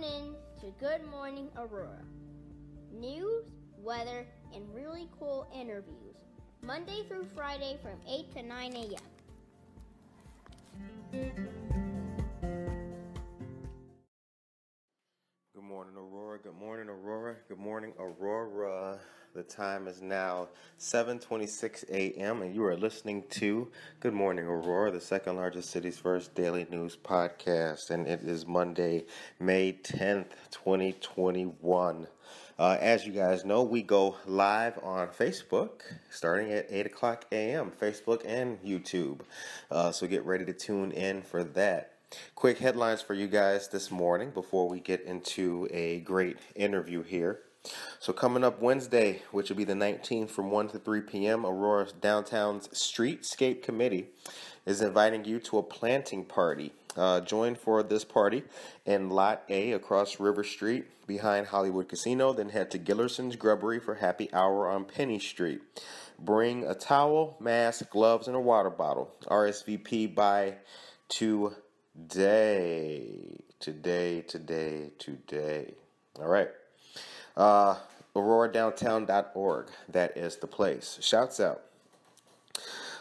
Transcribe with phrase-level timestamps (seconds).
[0.00, 2.02] tune in to Good Morning Aurora.
[2.92, 3.44] News,
[3.78, 6.16] weather, and really cool interviews.
[6.62, 8.90] Monday through Friday from 8 to 9 a.m.
[15.54, 16.38] Good morning, Aurora.
[16.38, 17.36] Good morning, Aurora.
[17.48, 18.98] Good morning, Aurora.
[19.32, 20.48] The time is now
[20.80, 22.42] 7:26 a.m.
[22.42, 26.96] and you are listening to Good Morning Aurora, the second largest city's first daily news
[26.96, 29.04] podcast, and it is Monday,
[29.38, 32.08] May 10th, 2021.
[32.58, 37.70] Uh, as you guys know, we go live on Facebook starting at 8 o'clock a.m.,
[37.80, 39.20] Facebook and YouTube.
[39.70, 41.92] Uh, so get ready to tune in for that.
[42.34, 47.42] Quick headlines for you guys this morning before we get into a great interview here.
[47.98, 51.88] So, coming up Wednesday, which will be the 19th from 1 to 3 p.m., Aurora
[52.00, 54.06] Downtown's Streetscape Committee
[54.64, 56.72] is inviting you to a planting party.
[56.96, 58.42] Uh, join for this party
[58.86, 62.32] in Lot A across River Street behind Hollywood Casino.
[62.32, 65.60] Then head to Gillerson's Grubbery for happy hour on Penny Street.
[66.18, 69.10] Bring a towel, mask, gloves, and a water bottle.
[69.26, 70.54] RSVP by
[71.08, 71.84] today.
[73.58, 75.74] Today, today, today.
[76.18, 76.48] All right.
[77.40, 77.76] Uh,
[78.14, 79.68] AuroraDowntown.org.
[79.88, 80.98] That is the place.
[81.00, 81.62] Shouts out.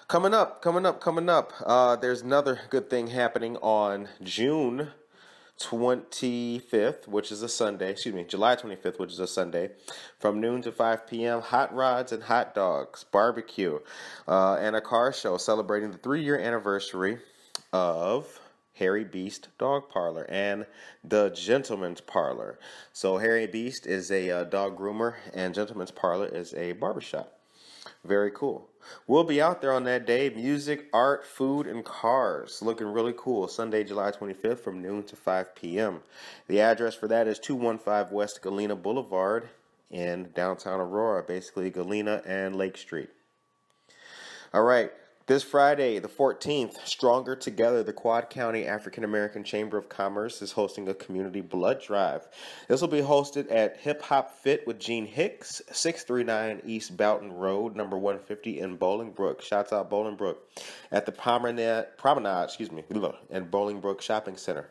[0.07, 1.51] Coming up, coming up, coming up.
[1.65, 4.91] Uh, there's another good thing happening on June
[5.59, 7.91] 25th, which is a Sunday.
[7.91, 9.71] Excuse me, July 25th, which is a Sunday,
[10.19, 11.41] from noon to 5 p.m.
[11.41, 13.79] Hot rods and hot dogs, barbecue,
[14.25, 17.17] uh, and a car show celebrating the three-year anniversary
[17.73, 18.39] of
[18.73, 20.65] Hairy Beast Dog Parlor and
[21.03, 22.59] the Gentleman's Parlor.
[22.93, 27.39] So Hairy Beast is a uh, dog groomer, and Gentleman's Parlor is a barbershop.
[28.05, 28.69] Very cool.
[29.07, 30.29] We'll be out there on that day.
[30.29, 32.61] Music, art, food, and cars.
[32.61, 33.47] Looking really cool.
[33.47, 36.01] Sunday, July 25th from noon to 5 p.m.
[36.47, 39.49] The address for that is 215 West Galena Boulevard
[39.91, 43.09] in downtown Aurora, basically Galena and Lake Street.
[44.53, 44.91] All right.
[45.29, 50.53] This Friday, the 14th, Stronger Together, the Quad County African American Chamber of Commerce is
[50.53, 52.27] hosting a community blood drive.
[52.67, 57.75] This will be hosted at Hip Hop Fit with Gene Hicks, 639 East Boughton Road,
[57.75, 59.43] number 150 in Bolingbrook.
[59.43, 60.37] Shouts out Bolingbrook.
[60.91, 62.83] At the Promenade, Promenade excuse me,
[63.29, 64.67] and Bolingbrook Shopping Center.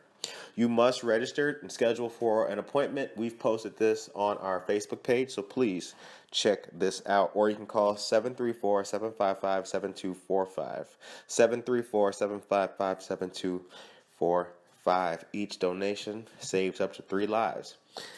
[0.57, 3.13] You must register and schedule for an appointment.
[3.17, 5.95] We've posted this on our Facebook page, so please
[6.31, 7.33] check this out.
[7.35, 10.97] Or you can call 734 755 7245.
[11.27, 15.25] 734 755 7245.
[15.33, 17.77] Each donation saves up to three lives.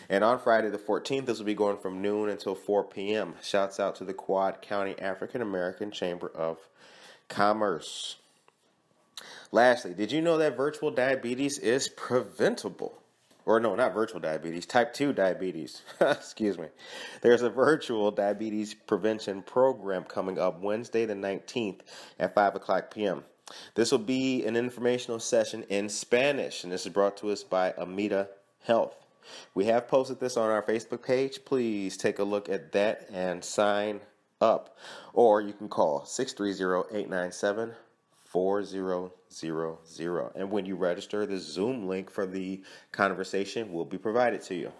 [0.09, 3.35] And on Friday the 14th, this will be going from noon until 4 p.m.
[3.43, 6.59] Shouts out to the Quad County African American Chamber of
[7.29, 8.17] Commerce.
[9.53, 13.01] Lastly, did you know that virtual diabetes is preventable?
[13.47, 15.83] Or no, not virtual diabetes, type 2 diabetes.
[16.01, 16.67] Excuse me.
[17.23, 21.81] There's a virtual diabetes prevention program coming up Wednesday the 19th
[22.19, 23.25] at 5 o'clock p.m.
[23.75, 27.75] This will be an informational session in Spanish, and this is brought to us by
[27.77, 28.29] Amita
[28.63, 28.95] Health.
[29.55, 31.45] We have posted this on our Facebook page.
[31.45, 34.01] Please take a look at that and sign
[34.41, 34.77] up.
[35.13, 37.75] Or you can call 630 897
[38.31, 39.11] 4000.
[40.35, 44.73] And when you register, the Zoom link for the conversation will be provided to you.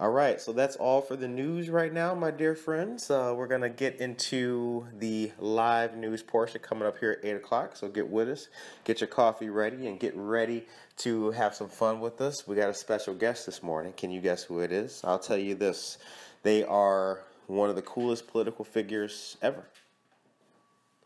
[0.00, 3.12] All right, so that's all for the news right now, my dear friends.
[3.12, 7.36] Uh, we're going to get into the live news portion coming up here at 8
[7.36, 7.76] o'clock.
[7.76, 8.48] So get with us,
[8.82, 10.66] get your coffee ready, and get ready
[10.98, 12.46] to have some fun with us.
[12.46, 13.92] We got a special guest this morning.
[13.92, 15.00] Can you guess who it is?
[15.04, 15.98] I'll tell you this
[16.42, 19.64] they are one of the coolest political figures ever.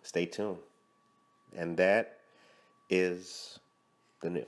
[0.02, 0.58] Stay tuned.
[1.56, 2.18] And that
[2.90, 3.58] is
[4.22, 4.44] the news.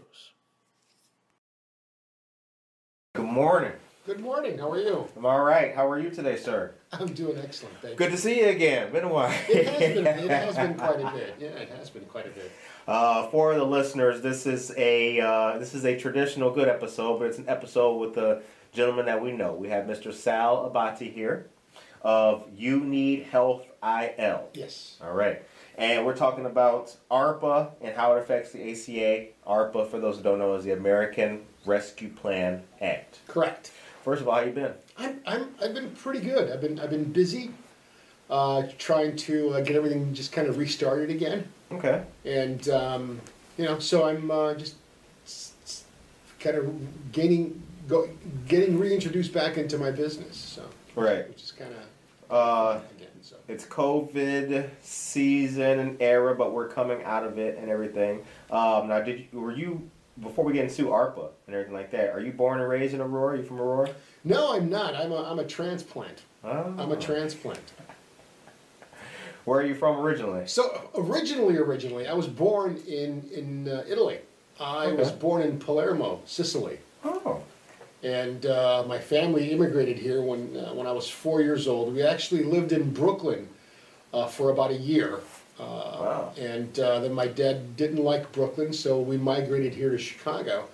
[3.14, 3.72] Good morning.
[4.06, 4.58] Good morning.
[4.58, 5.06] How are you?
[5.16, 5.74] I'm all right.
[5.74, 6.72] How are you today, sir?
[6.92, 7.76] I'm doing excellent.
[7.82, 8.16] Thank Good you.
[8.16, 8.90] to see you again.
[8.92, 9.30] Been a while.
[9.48, 10.06] It has been.
[10.06, 11.36] It has been quite a bit.
[11.38, 12.50] Yeah, it has been quite a bit.
[12.88, 17.26] Uh, for the listeners, this is a uh, this is a traditional good episode, but
[17.28, 18.42] it's an episode with a
[18.72, 19.52] gentleman that we know.
[19.52, 20.12] We have Mr.
[20.12, 21.50] Sal Abbate here
[22.02, 24.48] of U Need Health IL.
[24.54, 24.96] Yes.
[25.02, 25.42] All right.
[25.80, 29.28] And we're talking about ARPA and how it affects the ACA.
[29.46, 33.20] ARPA, for those who don't know, is the American Rescue Plan Act.
[33.26, 33.70] Correct.
[34.04, 34.74] First of all, how you been?
[34.98, 36.52] I'm, I'm, I've been pretty good.
[36.52, 37.52] I've been, I've been busy,
[38.28, 42.02] uh, trying to uh, get everything just kind of restarted again, Okay.
[42.26, 43.20] and um,
[43.56, 44.74] you know, so I'm uh, just
[46.40, 48.06] kind of gaining, go,
[48.48, 50.36] getting reintroduced back into my business.
[50.36, 50.62] So,
[50.94, 51.26] Right.
[51.28, 52.80] which is kind of Uh.
[53.30, 58.24] So it's COVID season and era, but we're coming out of it and everything.
[58.50, 59.88] Um, now, did you, were you
[60.20, 62.10] before we get into ARPA and everything like that?
[62.10, 63.34] Are you born and raised in Aurora?
[63.34, 63.94] Are you from Aurora?
[64.24, 64.96] no, I'm not.
[64.96, 66.22] I'm a I'm a transplant.
[66.42, 66.74] Oh.
[66.76, 67.60] I'm a transplant.
[69.44, 70.48] Where are you from originally?
[70.48, 74.18] So originally, originally, I was born in in uh, Italy.
[74.58, 77.39] I was born in Palermo, Sicily, Oh.
[78.02, 81.94] And uh, my family immigrated here when uh, when I was four years old.
[81.94, 83.48] We actually lived in Brooklyn
[84.12, 85.20] uh, for about a year.
[85.58, 86.32] Uh, Wow.
[86.38, 90.66] And uh, then my dad didn't like Brooklyn, so we migrated here to Chicago.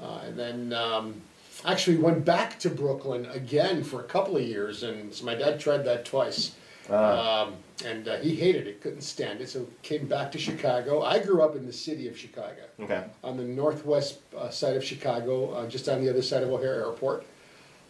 [0.00, 1.22] Uh, and then um,
[1.64, 4.82] actually went back to Brooklyn again for a couple of years.
[4.82, 6.56] And so my dad tried that twice.
[6.90, 7.42] Ah.
[7.42, 7.54] Um,
[7.84, 11.02] and uh, he hated it, couldn't stand it, so came back to Chicago.
[11.02, 13.02] I grew up in the city of Chicago, Okay.
[13.24, 16.74] on the northwest uh, side of Chicago, uh, just on the other side of O'Hare
[16.84, 17.24] Airport.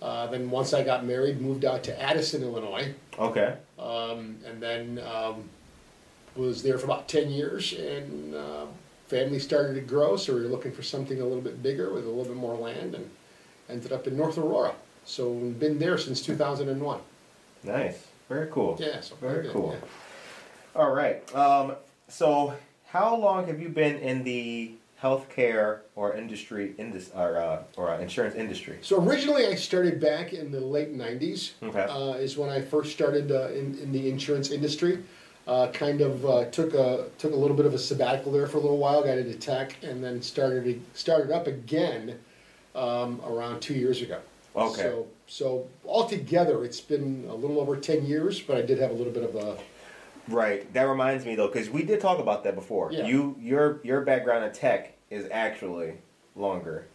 [0.00, 3.54] Uh, then once I got married, moved out to Addison, Illinois, Okay.
[3.78, 5.48] um, and then um,
[6.36, 7.72] was there for about 10 years.
[7.74, 8.66] And uh,
[9.06, 12.04] family started to grow, so we were looking for something a little bit bigger with
[12.04, 13.08] a little bit more land, and
[13.68, 14.74] ended up in North Aurora.
[15.04, 17.00] So we've been there since 2001.
[17.62, 18.06] Nice.
[18.34, 18.76] Very cool.
[18.80, 19.76] Yeah, so Very good, cool.
[19.80, 20.80] yeah.
[20.80, 21.34] All right.
[21.36, 21.76] Um,
[22.08, 22.54] so,
[22.88, 28.00] how long have you been in the healthcare or industry, indus- or, uh, or uh,
[28.00, 28.78] insurance industry?
[28.82, 31.52] So originally, I started back in the late '90s.
[31.62, 31.82] Okay.
[31.88, 34.98] Uh, is when I first started uh, in in the insurance industry.
[35.46, 38.56] Uh, kind of uh, took a took a little bit of a sabbatical there for
[38.56, 39.04] a little while.
[39.04, 42.18] Got into tech, and then started started up again
[42.74, 44.18] um, around two years ago.
[44.56, 44.82] Okay.
[44.82, 48.94] So so altogether, it's been a little over ten years, but I did have a
[48.94, 49.58] little bit of a
[50.28, 50.72] Right.
[50.72, 52.92] That reminds me though, because we did talk about that before.
[52.92, 53.06] Yeah.
[53.06, 55.94] You, your, your background in tech is actually
[56.34, 56.86] longer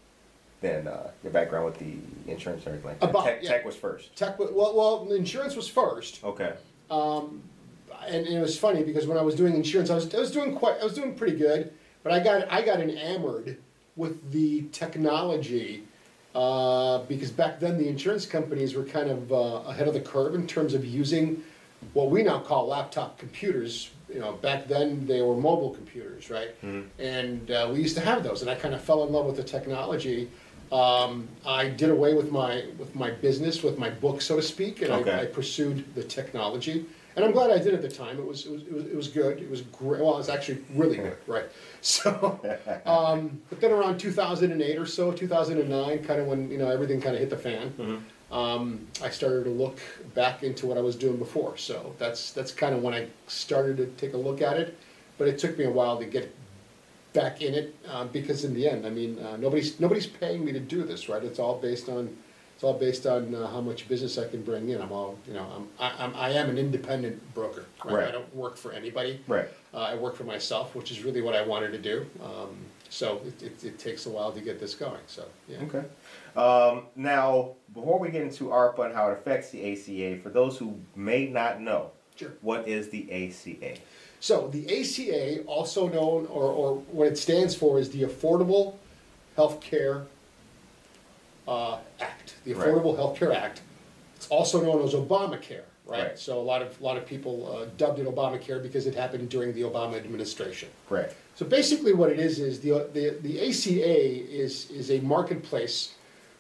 [0.62, 1.96] than uh, your background with the
[2.32, 3.10] insurance and everything like that.
[3.10, 3.50] About- tech, yeah.
[3.50, 4.16] tech was first.
[4.16, 4.40] tech.
[4.40, 6.24] Well, well, insurance was first.
[6.24, 6.54] Okay.
[6.90, 10.32] and, and it was funny because when I was doing insurance, I was, I was
[10.32, 11.72] doing quite, I was doing pretty good,
[12.04, 13.58] but I got, I got enamored
[13.96, 15.84] with the technology
[16.36, 19.36] uh, because back then the insurance companies were kind of uh,
[19.70, 21.44] ahead of the curve in terms of using
[21.94, 23.90] what we now call laptop computers.
[24.14, 26.50] You know, back then they were mobile computers, right?
[27.00, 29.38] And uh, we used to have those, and I kind of fell in love with
[29.38, 30.30] the technology.
[30.72, 34.82] Um, I did away with my with my business, with my book, so to speak,
[34.82, 35.12] and Okay.
[35.12, 36.86] I, I pursued the technology.
[37.20, 38.18] And I'm glad I did at the time.
[38.18, 39.42] It was it was it was, it was good.
[39.42, 40.02] It was great.
[40.02, 41.46] Well, it was actually really good, right?
[41.82, 42.40] So,
[42.86, 47.16] um, but then around 2008 or so, 2009, kind of when you know everything kind
[47.16, 47.74] of hit the fan,
[48.32, 49.80] um, I started to look
[50.14, 51.58] back into what I was doing before.
[51.58, 54.78] So that's that's kind of when I started to take a look at it.
[55.18, 56.34] But it took me a while to get
[57.12, 60.54] back in it uh, because in the end, I mean, uh, nobody's nobody's paying me
[60.54, 61.24] to do this, right?
[61.24, 62.16] It's all based on
[62.60, 64.82] it's all based on uh, how much business I can bring in.
[64.82, 65.48] I'm all you know.
[65.56, 67.64] I'm I, I'm I am an independent broker.
[67.86, 67.94] Right?
[67.94, 68.08] Right.
[68.10, 69.22] I don't work for anybody.
[69.30, 69.48] Right.
[69.74, 72.06] Uh, I work for myself, which is really what I wanted to do.
[72.22, 72.58] Um,
[72.90, 75.00] so it, it, it takes a while to get this going.
[75.08, 75.60] So yeah.
[75.60, 75.86] Okay.
[76.36, 80.58] Um, now, before we get into ARPA and how it affects the ACA, for those
[80.58, 82.34] who may not know, Sure.
[82.42, 83.78] what is the ACA?
[84.20, 88.76] So the ACA, also known, or, or what it stands for, is the Affordable
[89.38, 90.08] Health Care
[91.50, 92.36] uh, Act.
[92.46, 92.68] The Right.
[92.68, 93.62] Affordable Health Care Act.
[94.16, 96.04] It's also known as Obamacare, right?
[96.04, 96.20] Right.
[96.20, 99.30] So a lot of a lot of people uh, dubbed it Obamacare because it happened
[99.30, 100.70] during the Obama administration.
[100.90, 101.12] Right.
[101.36, 104.00] So basically, what it is is the the, the ACA
[104.44, 105.96] is is a marketplace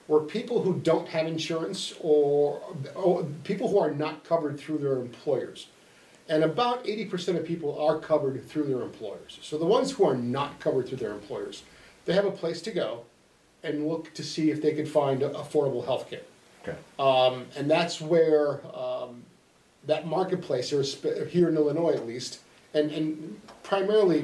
[0.07, 2.59] where people who don't have insurance or,
[2.95, 5.67] or people who are not covered through their employers,
[6.27, 9.39] and about eighty percent of people are covered through their employers.
[9.41, 11.63] So the ones who are not covered through their employers,
[12.05, 13.05] they have a place to go
[13.63, 16.21] and look to see if they can find affordable health care.
[16.63, 16.77] Okay.
[16.97, 19.23] Um, and that's where um,
[19.85, 22.39] that marketplace, or sp- here in Illinois at least,
[22.73, 24.21] and, and primarily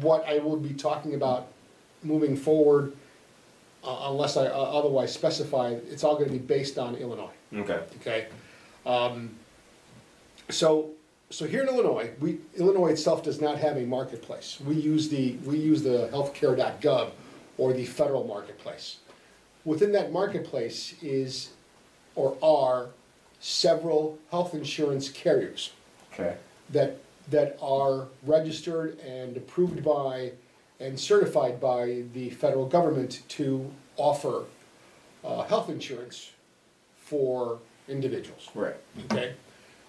[0.00, 1.48] what I will be talking about
[2.02, 2.92] moving forward,
[3.84, 7.30] uh, unless I uh, otherwise specify, it's all going to be based on Illinois.
[7.54, 7.80] Okay.
[8.00, 8.26] Okay.
[8.86, 9.30] Um,
[10.48, 10.90] so,
[11.30, 14.58] so here in Illinois, we Illinois itself does not have a marketplace.
[14.64, 17.10] We use the we use the healthcare.gov
[17.58, 18.98] or the federal marketplace.
[19.64, 21.50] Within that marketplace is
[22.14, 22.88] or are
[23.40, 25.72] several health insurance carriers
[26.12, 26.36] Okay.
[26.70, 26.98] that
[27.30, 30.32] that are registered and approved by
[30.80, 34.44] and certified by the federal government to offer
[35.24, 36.32] uh, health insurance
[36.96, 38.48] for individuals.
[38.54, 38.74] Right.
[39.12, 39.34] Okay.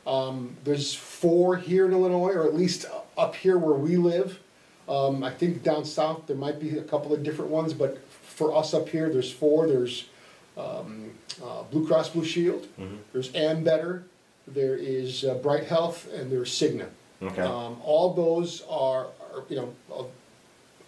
[0.05, 2.85] Um, there's four here in Illinois, or at least
[3.17, 4.39] up here where we live.
[4.87, 8.55] Um, I think down south there might be a couple of different ones, but for
[8.55, 9.67] us up here, there's four.
[9.67, 10.05] There's
[10.57, 11.11] um,
[11.43, 12.67] uh, Blue Cross Blue Shield.
[13.11, 14.03] There's Ambetter.
[14.47, 16.87] there is uh, Bright Health, and there's Cigna.
[17.21, 17.41] Okay.
[17.41, 20.03] Um, all those are, are you know, uh,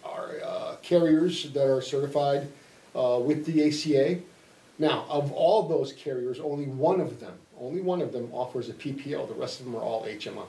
[0.04, 2.48] are uh, carriers that are certified
[2.94, 4.20] uh, with the ACA.
[4.78, 8.74] Now, of all those carriers, only one of them, only one of them offers a
[8.74, 9.26] PPO.
[9.28, 10.44] The rest of them are all HMO.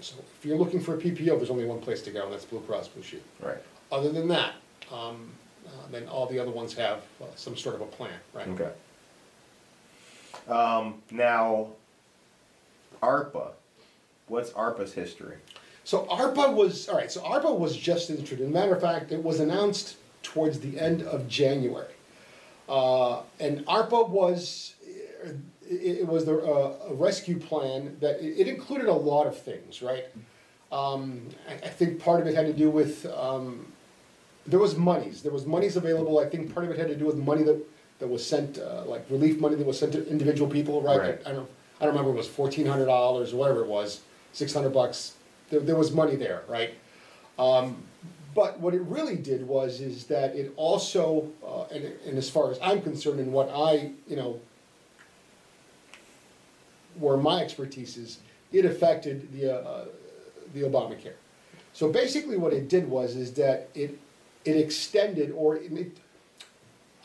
[0.00, 2.44] So if you're looking for a PPO, there's only one place to go, and that's
[2.44, 3.22] Blue Cross Blue Shield.
[3.40, 3.58] Right.
[3.90, 4.54] Other than that,
[4.92, 5.30] um,
[5.66, 8.48] uh, then all the other ones have uh, some sort of a plan, right?
[8.48, 8.70] Okay.
[10.48, 11.68] Um, now,
[13.02, 13.50] ARPA.
[14.28, 15.36] What's ARPA's history?
[15.84, 18.52] So ARPA was, all right, so ARPA was just introduced.
[18.52, 21.94] Matter of fact, it was announced towards the end of January.
[22.68, 24.74] Uh, and ARPA was,
[25.24, 25.30] uh,
[25.68, 29.38] it, it was the, uh, a rescue plan that, it, it included a lot of
[29.38, 30.06] things, right?
[30.72, 33.72] Um, I, I think part of it had to do with, um,
[34.46, 37.04] there was monies, there was monies available, I think part of it had to do
[37.04, 37.62] with money that,
[37.98, 40.98] that was sent, uh, like relief money that was sent to individual people, right?
[40.98, 41.20] Right.
[41.26, 41.48] I don't,
[41.80, 44.00] I don't remember, it was fourteen hundred dollars or whatever it was,
[44.32, 45.14] six hundred bucks,
[45.50, 46.74] there, there was money there, right?
[47.38, 47.82] Um,
[48.34, 52.50] but what it really did was, is that it also, uh, and, and as far
[52.50, 54.40] as I'm concerned and what I, you know,
[57.00, 58.18] where my expertise is,
[58.52, 59.84] it affected the, uh,
[60.54, 61.14] the Obamacare.
[61.72, 63.98] So basically what it did was, is that it,
[64.44, 65.96] it extended, or it,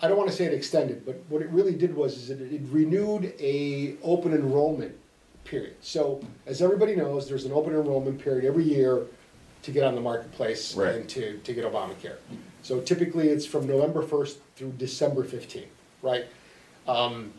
[0.01, 2.61] I don't wanna say it extended, but what it really did was, is that it
[2.69, 4.95] renewed a open enrollment
[5.43, 5.75] period.
[5.81, 9.05] So, as everybody knows, there's an open enrollment period every year
[9.61, 10.95] to get on the marketplace Right.
[10.95, 12.17] and to, to get Obamacare.
[12.61, 15.67] So typically, it's from November first through December fifteenth,
[16.01, 16.25] right?
[16.87, 17.33] Um,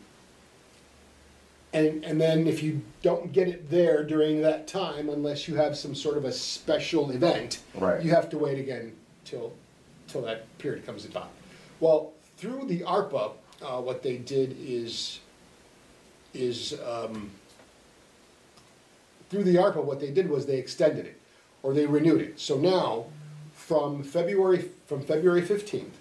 [1.75, 5.77] and, and then if you don't get it there during that time, unless you have
[5.77, 8.01] some sort of a special event, Right.
[8.01, 8.93] you have to wait again
[9.25, 9.53] till,
[10.07, 11.29] till that period comes about.
[11.81, 15.19] Well, through the ARPA, uh, what they did is,
[16.33, 17.29] is, um,
[19.29, 21.19] through the ARPA, what they did was they extended it,
[21.61, 22.39] or they renewed it.
[22.39, 23.07] So now,
[23.53, 25.97] from February, from February fifteenth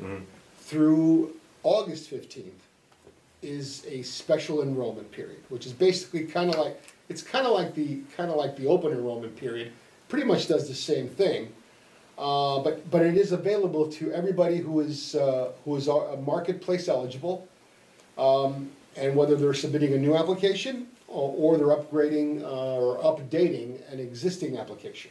[0.59, 2.63] through August fifteenth
[3.44, 7.74] is a special enrollment period, which is basically kind of like, it's kind of like
[7.74, 9.70] the, kind of like the open enrollment period,
[10.08, 11.52] pretty much does the same thing.
[12.16, 15.88] Uh, but, but it is available to everybody who is, uh, who is
[16.24, 17.46] marketplace eligible.
[18.16, 23.80] Um, and whether they're submitting a new application or, or they're upgrading uh, or updating
[23.92, 25.10] an existing application.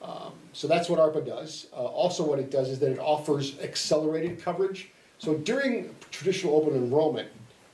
[0.00, 1.66] Um, so that's what ARPA does.
[1.72, 4.90] Uh, also, what it does is that it offers accelerated coverage.
[5.18, 7.28] So during traditional open enrollment,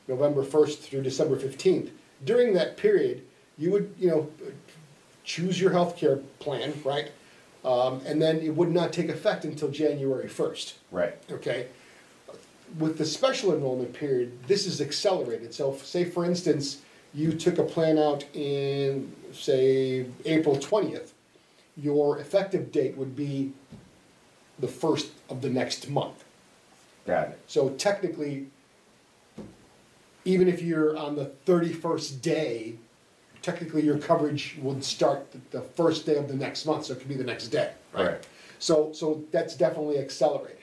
[0.08, 1.90] November 1st through December 15th,
[2.24, 3.22] during that period,
[3.58, 4.28] you would, you know,
[5.24, 7.12] choose your health care plan, right?
[7.64, 11.14] Um, and then it would not take effect until January 1st Right.
[11.30, 11.66] okay?
[12.78, 16.82] With the special enrollment period, this is accelerated, so f- say for instance,
[17.14, 21.14] you took a plan out in, say, April twentieth,
[21.76, 23.52] your effective date would be
[24.58, 26.24] the first of the next month.
[27.06, 27.38] Got it.
[27.46, 28.48] So technically,
[30.28, 32.76] even if you're on the thirty-first day,
[33.42, 36.98] technically your coverage would start the, the first day of the next month, so it
[37.00, 38.06] could be the next day, right?
[38.08, 38.26] Right.
[38.58, 40.56] So, so that's definitely accelerated.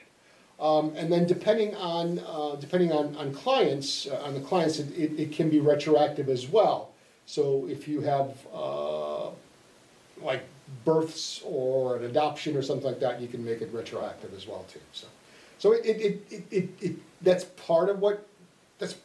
[0.60, 4.88] Um, and then depending on, uh, depending on, on clients, uh, on the clients, it,
[4.96, 6.92] it, it can be retroactive as well.
[7.26, 9.30] So if you have, uh,
[10.22, 10.44] like
[10.84, 14.64] births or an adoption or something like that, you can make it retroactive as well
[14.72, 15.06] too, so.
[15.58, 18.26] So it, it, it, it, it, that's part of what,
[18.78, 18.96] that's,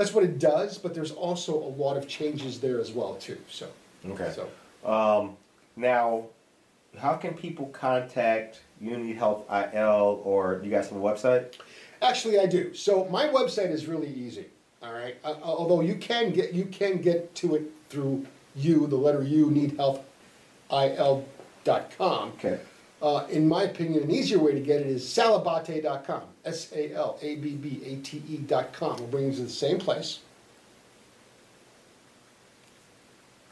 [0.00, 3.36] that's what it does, but there's also a lot of changes there as well too,
[3.50, 3.68] so.
[4.08, 4.32] Okay.
[4.34, 4.48] So,
[4.90, 5.36] Um,
[5.76, 6.24] now,
[6.98, 11.52] how can people contact U Need Health IL or you guys have a website?
[12.00, 14.46] actually I do, so my website is really easy,
[14.82, 15.16] all right?
[15.22, 18.26] Uh, although you can get, you can get to it through
[18.56, 20.00] you, the letter U, need health,
[20.70, 21.24] il
[21.64, 22.30] dot com.
[22.38, 22.58] Okay.
[23.02, 26.22] Uh, in my opinion, an easier way to get it is salabbate.com.
[26.44, 28.98] S A L A B B A T E dot com.
[28.98, 30.18] Will bring you to the same place.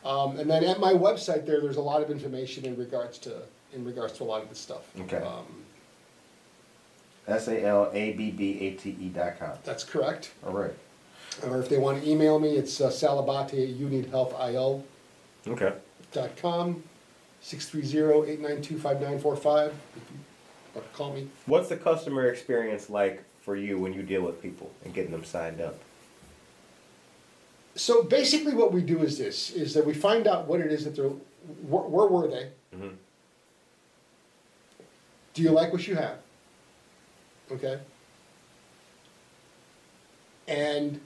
[0.05, 3.43] Um, and then at my website there, there's a lot of information in regards to
[3.73, 4.83] in regards to a lot of this stuff.
[5.01, 5.17] Okay.
[5.19, 5.45] Um,
[7.27, 9.53] S A L A B B A T E dot com.
[9.65, 10.33] that's correct.
[10.47, 10.75] All right.
[11.47, 14.83] Or if they want to email me, it's uh, salabate at uneedhealthil
[15.47, 15.73] Okay.
[16.13, 16.83] dot com,
[17.43, 19.69] 630-892-5945.
[19.69, 19.75] If
[20.11, 20.19] you
[20.75, 21.29] want to call me.
[21.47, 25.25] What's the customer experience like for you when you deal with people and getting them
[25.25, 25.77] signed up?
[27.75, 30.85] So basically, what we do is this: is that we find out what it is
[30.85, 31.11] that they're.
[31.67, 32.51] Where, where were they?
[32.77, 32.95] Mhm.
[35.35, 36.17] Do you like what you have?
[37.53, 37.79] Okay.
[40.49, 41.01] And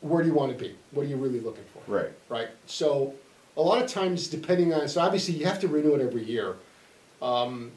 [0.00, 0.76] where do you want to be?
[0.92, 1.82] What are you really looking for?
[1.90, 2.12] Right.
[2.28, 2.48] Right.
[2.66, 3.14] So
[3.58, 6.56] a lot of times, depending on so obviously you have to renew it every year.
[7.20, 7.72] Um,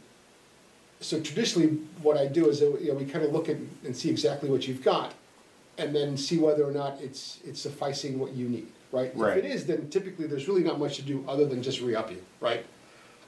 [1.00, 3.98] so traditionally, what I do is that, you know, we kind of look at and
[3.98, 5.16] see exactly what you've got,
[5.80, 8.68] and then see whether or not it's it's sufficing what you need.
[8.92, 9.12] Right.
[9.16, 9.38] Right.
[9.38, 12.12] If it is, then typically there's really not much to do other than just re-up
[12.12, 12.22] you.
[12.40, 12.66] Right.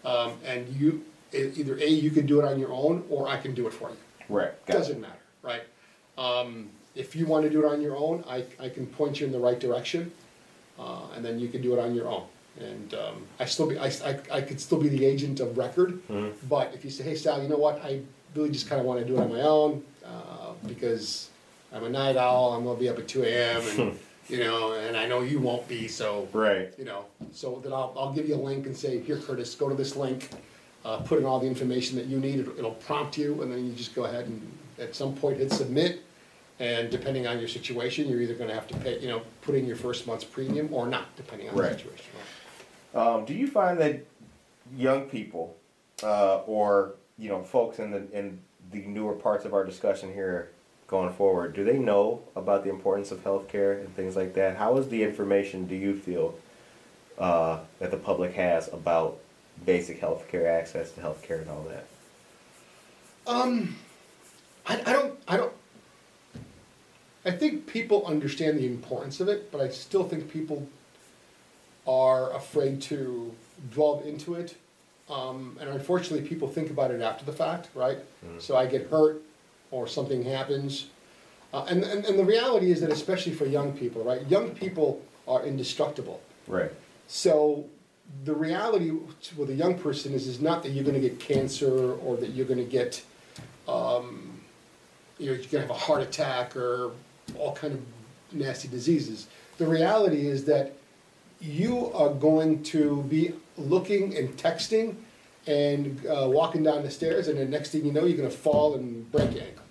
[0.05, 3.55] Um, and you either a you can do it on your own, or I can
[3.55, 3.97] do it for you.
[4.29, 4.65] Right.
[4.67, 4.73] Got.
[4.73, 5.63] Doesn't matter, right?
[6.17, 9.25] Um, if you want to do it on your own, I, I can point you
[9.25, 10.11] in the right direction,
[10.77, 12.25] uh, and then you can do it on your own.
[12.59, 15.99] And um, I still be, I, I, I could still be the agent of record,
[16.49, 18.01] but if you say, hey Sal, you know what, I
[18.35, 21.29] really just kind of want to do it on my own uh, because
[21.73, 23.61] I'm a night owl, I'm gonna be up at two a.m.
[23.67, 26.71] and you know, and I know you won't be, so Right.
[26.77, 29.67] you know, so then I'll, I'll give you a link and say, here Curtis, go
[29.67, 30.29] to this link,
[30.85, 33.65] uh, put in all the information that you need, it'll, it'll prompt you, and then
[33.65, 34.39] you just go ahead and
[34.79, 36.01] at some point hit submit.
[36.59, 39.65] And depending on your situation, you're either gonna have to pay, you know, put in
[39.65, 41.71] your first month's premium or not, depending on the Right.
[41.75, 42.05] situation.
[42.93, 44.05] Um, do you find that
[44.75, 45.55] young people,
[46.03, 48.39] uh, or you know, folks in the in
[48.71, 50.49] the newer parts of our discussion here
[50.87, 54.57] going forward, do they know about the importance of healthcare and things like that?
[54.57, 56.35] How is the information do you feel
[57.17, 59.19] uh, that the public has about
[59.65, 61.85] basic healthcare access to healthcare and all that?
[63.25, 63.75] Um,
[64.67, 65.53] I, I don't, I don't,
[67.25, 70.67] I think people understand the importance of it, but I still think people
[71.87, 73.33] are afraid to
[73.75, 74.55] delve into it.
[75.09, 77.97] Um, and unfortunately, people think about it after the fact, right?
[78.39, 79.21] So I get hurt
[79.71, 80.87] or something happens.
[81.53, 84.25] Uh, and, and, and the reality is that, especially for young people, right?
[84.27, 86.21] Young people are indestructible.
[86.47, 86.71] Right.
[87.07, 87.65] So
[88.23, 88.91] the reality
[89.37, 92.29] with a young person is, is not that you're going to get cancer or that
[92.29, 93.03] you're going to get,
[93.67, 94.39] um,
[95.19, 96.91] you know, you're going to have a heart attack or
[97.37, 97.81] all kind of
[98.31, 99.27] nasty diseases.
[99.57, 100.73] The reality is that
[101.43, 104.95] you are going to be looking and texting
[105.45, 108.35] and uh, walking down the stairs, and the next thing you know, you're going to
[108.35, 109.65] fall and break your ankle.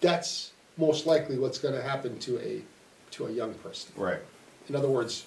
[0.00, 2.62] That's most likely what's going to happen to a
[3.10, 3.90] to a young person.
[3.96, 4.20] Right.
[4.68, 5.26] In other words,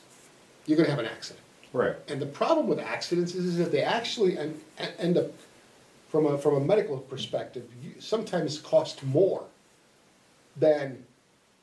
[0.65, 1.43] you're going to have an accident.
[1.73, 1.95] Right.
[2.07, 5.31] And the problem with accidents is, is that they actually en- en- end up,
[6.09, 7.63] from a, from a medical perspective,
[7.99, 9.43] sometimes cost more
[10.55, 11.03] than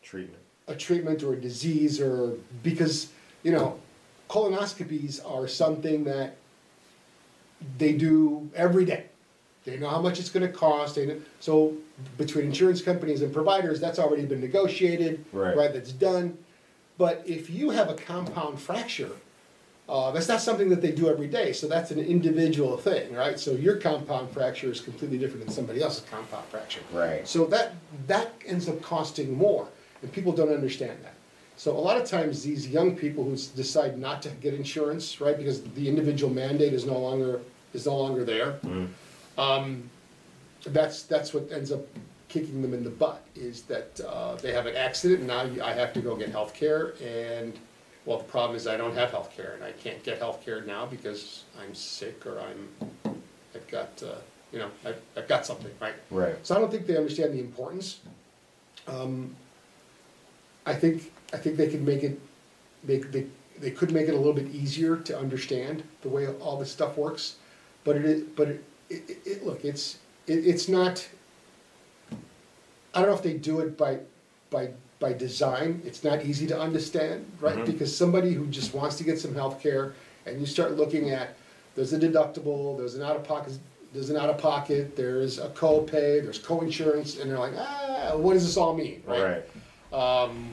[0.03, 0.42] Treatment.
[0.68, 3.09] A treatment or a disease or because,
[3.42, 3.81] you know,
[4.28, 6.37] colonoscopies are something that
[7.78, 9.07] they do every day.
[9.64, 10.96] They know how much it's going to cost.
[10.96, 11.76] Know, so
[12.16, 15.24] between insurance companies and providers, that's already been negotiated.
[15.33, 15.72] Right.
[15.72, 16.38] That's done.
[16.96, 19.12] But if you have a compound fracture,
[19.88, 21.52] uh, that's not something that they do every day.
[21.52, 23.38] So that's an individual thing, right?
[23.38, 26.81] So your compound fracture is completely different than somebody else's compound fracture.
[26.92, 27.26] Right.
[27.26, 27.74] So that
[28.07, 29.68] that ends up costing more,
[30.03, 31.15] and people don't understand that.
[31.57, 35.37] So a lot of times these young people who decide not to get insurance, right,
[35.37, 37.41] because the individual mandate is no longer
[37.75, 38.59] is no longer there.
[39.37, 39.89] Um,
[40.67, 41.81] that's that's what ends up
[42.29, 45.73] kicking them in the butt is that uh, they have an accident and now I
[45.73, 47.59] have to go get health care and
[48.05, 50.61] well the problem is I don't have health care and I can't get health care
[50.61, 52.69] now because I'm sick or I'm
[53.55, 54.17] I've got uh,
[54.53, 56.35] you know I've, I've got something right Right.
[56.43, 58.01] so I don't think they understand the importance.
[58.87, 59.35] Um,
[60.68, 62.20] I think I think they could make it
[62.85, 63.26] they, they
[63.59, 66.96] they could make it a little bit easier to understand the way all this stuff
[66.96, 67.37] works,
[67.85, 71.09] but it is but it, it, it, look it's it, it's not.
[72.94, 73.98] I don't know if they do it by
[74.50, 75.81] by by design.
[75.87, 77.57] It's not easy to understand, right?
[77.57, 77.66] Mhm.
[77.66, 79.94] Because somebody who just wants to get some health care
[80.26, 81.35] and you start looking at
[81.76, 83.59] there's a deductible, there's an out of pocket
[83.94, 88.35] there's an out of pocket, there's a co-pay, there's co-insurance, and they're like, ah, what
[88.35, 89.42] does this all mean, right?
[89.92, 90.22] Right.
[90.24, 90.50] Um,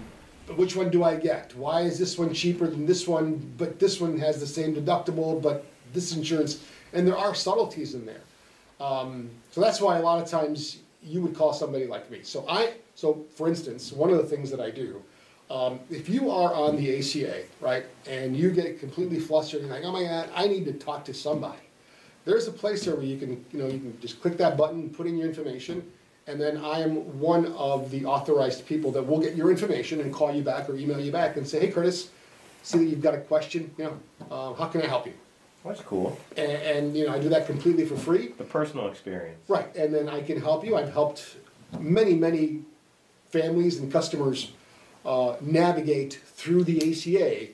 [0.56, 1.56] which one do I get?
[1.56, 5.42] Why is this one cheaper than this one, but this one has the same deductible,
[5.42, 8.22] but this insurance, and there are subtleties in there.
[8.80, 12.20] Um, so that's why a lot of times you would call somebody like me.
[12.24, 15.02] So I, so for instance, one of the things that I do,
[15.50, 19.84] um, if you are on the ACA, right, and you get completely flustered and like,
[19.84, 21.60] oh my God, I need to talk to somebody.
[22.26, 24.90] There's a place there where you can, you know, you can just click that button,
[24.90, 25.90] put in your information,
[26.28, 30.14] and then I am one of the authorized people that will get your information and
[30.14, 32.10] call you back or email you back and say, hey Curtis,
[32.64, 34.00] see that you've got a question, you know,
[34.32, 35.14] uh, how can I help you?
[35.64, 36.20] That's cool.
[36.38, 38.30] And, and, you know, I do that completely for free.
[38.38, 39.50] The personal experience.
[39.50, 40.76] Right, and then I can help you.
[40.76, 41.38] I've helped
[41.80, 42.62] many, many
[43.30, 44.52] families and customers
[45.06, 47.48] uh, navigate through the ACA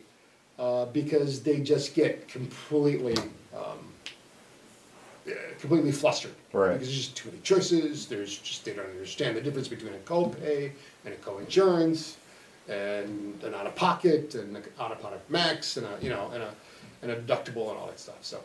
[0.59, 3.15] uh, because they just get completely,
[3.55, 3.79] um,
[5.59, 6.33] completely flustered.
[6.53, 6.73] Right.
[6.73, 8.07] Because there's just too many choices.
[8.07, 10.71] There's just they don't understand the difference between a copay
[11.05, 12.17] and a co-insurance.
[12.69, 16.29] and an out of pocket and an out of pocket max and a you know
[16.33, 16.53] and a
[17.01, 18.19] and a deductible and all that stuff.
[18.21, 18.39] So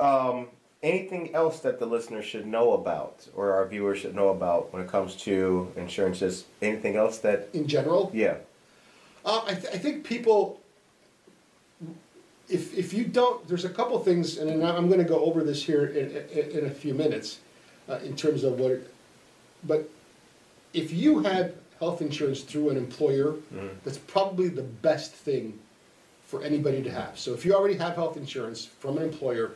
[0.00, 0.48] Um,
[0.82, 4.82] anything else that the listener should know about, or our viewers should know about when
[4.82, 6.44] it comes to insurances?
[6.62, 7.48] Anything else that?
[7.52, 8.36] in general, Yeah.
[9.24, 10.59] Uh, I, th- I think people,
[12.50, 15.86] if, if you don't, there's a couple things, and I'm gonna go over this here
[15.86, 17.38] in, in, in a few minutes,
[17.88, 18.94] uh, in terms of what, it-
[19.64, 19.88] but
[20.72, 23.34] if you have health insurance through an employer,
[23.84, 25.58] that's probably the best thing
[26.26, 27.18] for anybody to have.
[27.18, 29.52] So if you already have health insurance from an employer,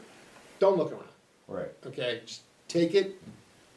[0.58, 1.04] don't look around
[1.48, 1.68] Right.
[1.86, 2.20] okay?
[2.26, 3.16] Just take it,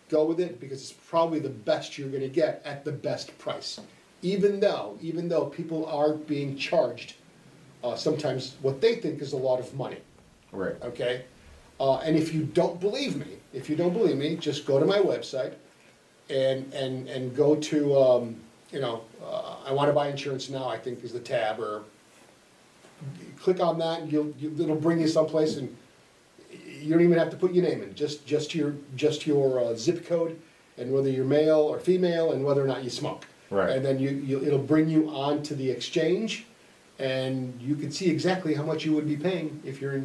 [0.09, 3.79] go with it, because it's probably the best you're gonna get at the best price.
[4.21, 7.13] Even though, even though people are being charged,
[7.87, 9.97] uh, sometimes what they think is a lot of money,
[10.51, 10.75] Right.
[10.83, 11.23] okay?
[11.79, 14.85] Uh, and if you don't believe me, if you don't believe me, just go to
[14.85, 15.53] my website
[16.29, 18.35] and, and, and go to, um,
[18.71, 21.83] you know, uh, I wanna buy insurance now, I think is the tab, or
[23.39, 25.75] click on that and you'll, you, it'll bring you someplace and
[26.51, 29.75] you don't even have to put your name in, just, just your, just your uh,
[29.75, 30.39] zip code
[30.77, 33.25] and whether you're male or female and whether or not you smoke.
[33.49, 33.69] Right.
[33.69, 36.45] And then you, you, it'll bring you on to the exchange
[36.99, 40.03] and you could see exactly how much you would be paying if your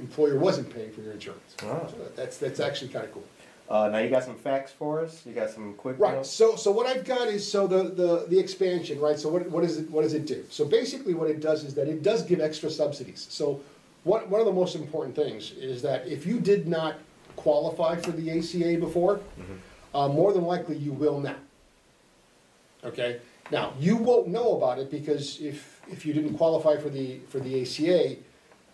[0.00, 1.54] employer wasn't paying for your insurance.
[1.62, 1.86] Ah.
[1.88, 3.24] So That's, that's actually kinda cool.
[3.70, 5.24] Uh, now you got some facts for us.
[5.24, 6.28] You got some quick Right, notes?
[6.30, 9.64] so, so what I've got is, so the, the, the expansion, right, so what, what
[9.64, 10.44] is it, what does it do?
[10.50, 13.26] So basically what it does is that it does give extra subsidies.
[13.30, 13.60] So
[14.04, 16.96] one, one of the most important things is that if you did not
[17.36, 19.20] qualify for the ACA before,
[19.94, 21.36] uh, more than likely you will now.
[22.84, 27.18] Okay, now, you won't know about it because if, if you didn't qualify for the,
[27.28, 28.16] for the ACA,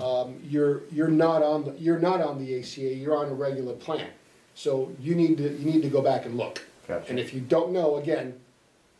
[0.04, 3.74] um, you're, you're not on, the you're not on the ACA, you're on a regular
[3.74, 4.09] plan.
[4.54, 6.64] So you need to, you need to go back and look.
[6.87, 7.11] Gotcha.
[7.11, 8.38] And if you don't know, again,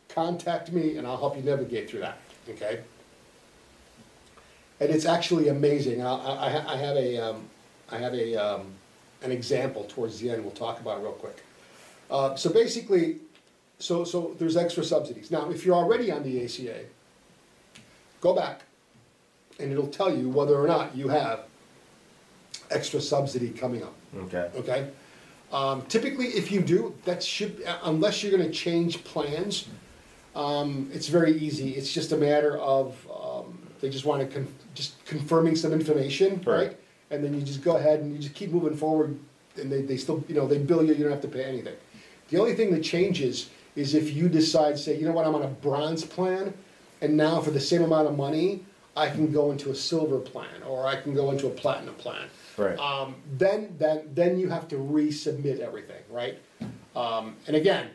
[0.09, 2.17] contact me and I'll help you navigate through that,
[2.49, 2.81] okay?
[4.79, 7.49] And it's actually amazing, I, I, I have a, um,
[7.91, 8.67] I have a, um,
[9.21, 11.43] an example towards the end, we'll talk about it real quick.
[12.09, 13.17] Uh, so basically,
[13.79, 15.31] so, so there's extra subsidies.
[15.31, 16.81] Now, if you're already on the ACA,
[18.21, 18.61] go back
[19.59, 21.41] and it'll tell you whether or not you have
[22.71, 24.49] extra subsidy coming up Okay.
[24.55, 24.89] okay?
[25.51, 29.67] Um, typically, if you do, that should, unless you're gonna change plans,
[30.35, 35.03] um, it's very easy, it's just a matter of, um, they just wanna con- just
[35.05, 36.67] confirming some information, Right.
[36.67, 36.77] right?
[37.11, 39.17] And then you just go ahead and you just keep moving forward,
[39.55, 41.75] and they, they still, you know, they bill you, you don't have to pay anything.
[42.29, 45.43] The only thing that changes is if you decide, say, you know what, I'm on
[45.43, 46.53] a bronze plan,
[47.01, 48.65] and now for the same amount of money,
[48.95, 52.27] I can go into a silver plan, or I can go into a platinum plan.
[52.57, 52.77] Right.
[52.77, 56.37] Um, then, then, then you have to resubmit everything, right?
[56.95, 57.87] Um, and again,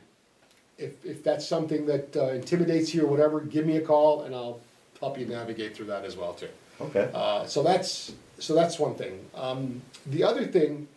[0.79, 4.35] if, if that's something that uh, intimidates you or whatever, give me a call and
[4.35, 4.61] I'll
[5.01, 6.49] help you navigate through that as well too.
[6.81, 7.11] Okay.
[7.13, 9.21] Uh, so that's, so that's one thing.
[9.35, 10.89] Um, the other thing,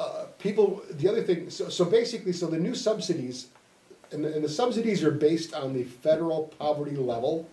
[0.00, 3.46] uh, people, the other thing, so, so basically, so the new subsidies,
[4.12, 7.48] and the, and the subsidies are based on the federal poverty level.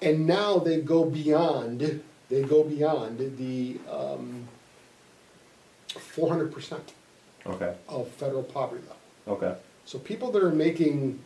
[0.00, 4.48] And now they go beyond, they go beyond the, um,
[5.88, 6.92] four hundred percent
[7.46, 7.74] Okay.
[7.88, 8.96] of federal poverty level.
[9.36, 9.54] Okay.
[9.84, 11.20] So people that are making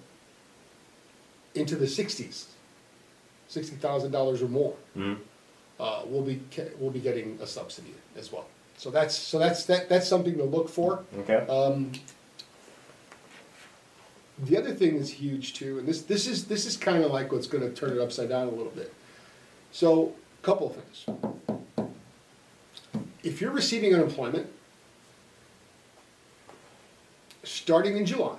[1.54, 2.48] into the sixties,
[3.48, 5.18] sixty thousand dollars or more, Mhm.
[5.80, 6.42] uh, will be,
[6.78, 8.46] will be getting a subsidy as well.
[8.76, 11.02] So that's, so that's, that, that's something to look for.
[11.20, 11.46] Okay.
[11.46, 11.92] Um,
[14.38, 17.46] the other thing that's huge too, and this, this is, this is kinda like what's
[17.46, 18.92] gonna turn it upside down a little bit.
[19.72, 21.88] So, a couple of things.
[23.22, 24.46] If you're receiving unemployment,
[27.42, 28.36] starting in July,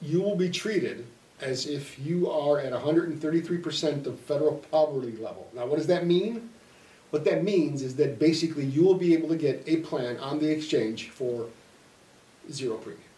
[0.00, 1.06] you will be treated
[1.40, 5.48] as if you are at hundred and thirty-three percent of federal poverty level.
[5.54, 6.50] Now, what does that mean?
[7.10, 10.38] What that means is that basically you will be able to get a plan on
[10.38, 11.46] the exchange for
[12.50, 13.11] zero premium.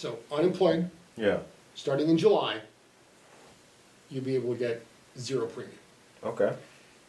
[0.00, 1.40] So unemployed, Yeah.
[1.74, 2.62] starting in July,
[4.08, 4.80] you'll be able to get
[5.18, 5.76] zero premium.
[6.24, 6.54] Okay.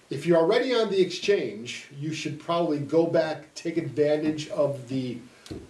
[0.10, 5.20] If you're already on the exchange, you should probably go back, take advantage of the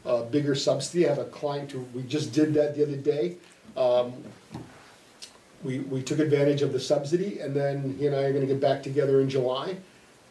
[0.04, 1.06] uh, bigger subsidy.
[1.06, 3.38] I have a client who, we just did that the other day.
[3.78, 4.14] Um,
[5.64, 8.60] We, we took advantage of the subsidy, and then he and I are gonna get
[8.60, 9.78] back together in July.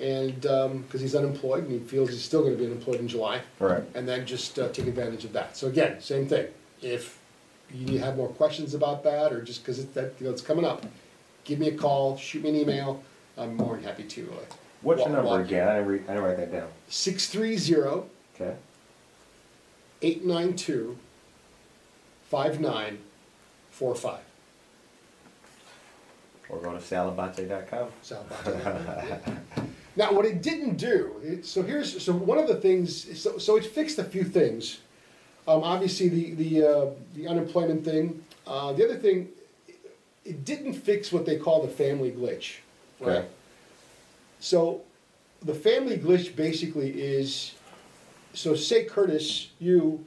[0.01, 3.07] And, um 'cause cause he's unemployed, and he feels he's still gonna be unemployed in
[3.07, 3.43] July.
[3.61, 3.85] Right.
[3.95, 5.57] And then just uh, take advantage of that.
[5.57, 6.49] So again, same thing.
[6.83, 7.19] If
[7.73, 10.65] you have more questions about that, or just because it's that, you know, it's coming
[10.65, 10.85] up,
[11.45, 13.03] give me a call, shoot me an email.
[13.37, 14.23] I'm more than happy to.
[14.33, 15.45] uh, What's your walk- number walk you.
[15.45, 15.69] again?
[15.69, 16.69] I didn't, read, I didn't write that down.
[16.89, 18.57] Six three zero Okay.
[20.03, 20.97] eight nine two
[22.31, 22.99] five nine
[23.71, 24.21] four five.
[26.49, 27.89] Or go to salabbate.com.
[28.03, 28.55] Sal Bate.
[29.97, 33.21] now, what it didn't do, it, so here's so one of the things.
[33.21, 34.79] So, so it fixed a few things.
[35.49, 38.23] Um, obviously, the the uh, the unemployment thing.
[38.47, 39.29] Uh, the other thing,
[40.25, 42.57] it, didn't fix what they call the family glitch.
[42.99, 43.19] Right.
[43.19, 43.29] Okay.
[44.41, 44.83] So,
[45.43, 47.55] the family glitch basically is,
[48.33, 50.05] so say Curtis, you,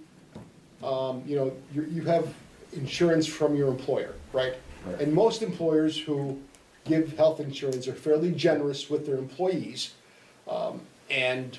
[0.83, 2.33] um, you know, you, you have
[2.73, 4.55] insurance from your employer, right?
[4.85, 4.99] Right.
[4.99, 6.41] And most employers who
[6.85, 9.93] give health insurance are fairly generous with their employees,
[10.49, 11.57] um, and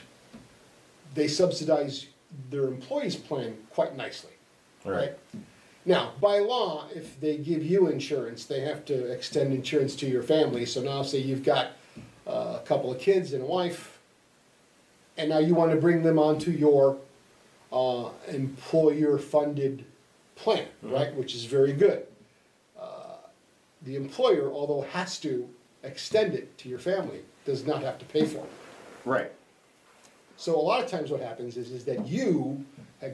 [1.15, 2.07] they subsidize
[2.51, 4.33] their employees' plan quite nicely,
[4.85, 5.16] Right.
[5.87, 10.23] Now, by law, if they give you insurance, they have to extend insurance to your
[10.23, 10.64] family.
[10.64, 11.73] So now, say you've got
[12.27, 13.99] uh, a couple of kids and a wife,
[15.16, 16.97] and now you want to bring them onto your
[17.73, 19.85] uh, employer-funded
[20.37, 21.14] plan, right?
[21.14, 22.07] Which is very good.
[22.81, 23.16] Uh,
[23.83, 25.49] the employer, although has to
[25.83, 28.53] extend it to your family, does not have to pay for it.
[29.05, 29.33] Right.
[30.37, 32.64] So a lot of times what happens is, is that you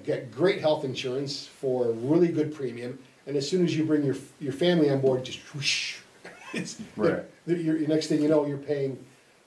[0.05, 4.05] get great health insurance for a really good premium, and as soon as you bring
[4.05, 5.99] your, your family on board, just whoosh.
[6.53, 7.23] It's, Right.
[7.47, 8.99] the, your, your next thing you know, you're paying,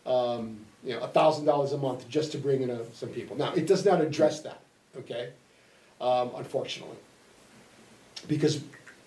[0.05, 3.35] um, you know, a thousand dollars a month just to bring in uh some people.
[3.35, 4.61] Now, it does not address that,
[4.97, 5.31] okay?
[5.99, 6.95] Um, unfortunately.
[8.29, 8.61] Because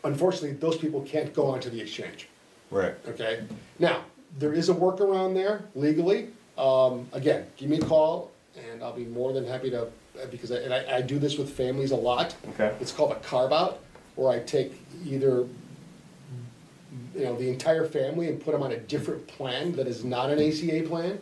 [0.05, 2.29] unfortunately, those people can't go onto the exchange.
[2.71, 2.95] Right.
[3.09, 3.45] Okay,
[3.79, 4.05] now,
[4.39, 6.29] there is a workaround there legally.
[6.59, 9.89] Um, again, give me a call and I'll be more than happy to,
[10.31, 12.35] because I, and I, I do this with families a lot.
[12.51, 12.75] Okay.
[12.81, 13.81] It's called a carve out,
[14.15, 14.73] where I take
[15.05, 15.47] either,
[17.15, 20.31] you know, the entire family and put them on a different plan that is not
[20.31, 21.19] an ACA plan,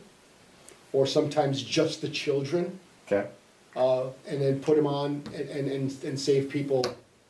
[0.92, 2.78] or sometimes just the children,
[3.10, 3.28] Okay.
[3.76, 6.84] uh, and then put them on and, and, and, and save people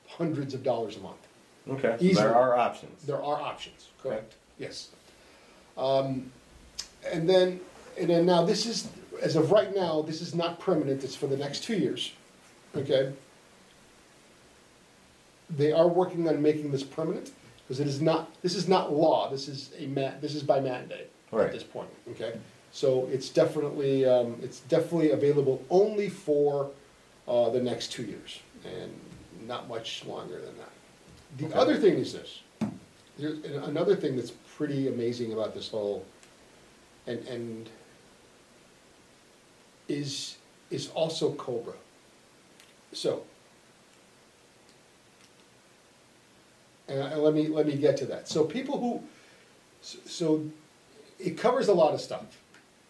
[0.06, 1.16] hundreds of dollars a month.
[1.68, 1.96] Okay.
[1.98, 2.26] Easily.
[2.26, 3.02] There are options.
[3.04, 4.90] There are options, correct, yes.
[5.78, 6.30] Um,
[7.10, 7.58] and then,
[7.98, 8.86] and then now this is,
[9.22, 12.12] as of right now, this is not permanent, it's for the next two years,
[12.76, 13.12] okay?
[15.50, 17.32] They are working on making this permanent,
[17.66, 20.60] because it is not, this is not law, this is a ma, this is by
[20.60, 21.46] mandate Right.
[21.46, 22.38] at this point, okay?
[22.72, 26.70] So it's definitely, um, it's definitely available only for,
[27.28, 28.92] uh, the next two years, and
[29.46, 30.70] not much longer than that.
[31.38, 31.54] The Okay.
[31.54, 32.40] other thing is this,
[33.18, 36.04] there's an- another thing that's pretty amazing about this whole,
[37.06, 37.68] and, and
[39.88, 40.36] is,
[40.70, 41.74] is also Cobra.
[42.92, 43.22] So,
[46.88, 48.28] and, and let me, let me get to that.
[48.28, 49.02] So people who,
[49.82, 50.44] so-
[51.20, 52.24] it covers a lot of stuff.